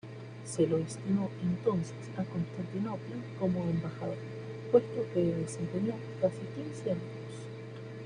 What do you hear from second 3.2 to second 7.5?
como embajador, puesto que desempeñó casi quince años.